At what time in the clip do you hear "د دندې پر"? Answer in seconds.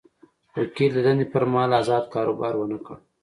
0.95-1.43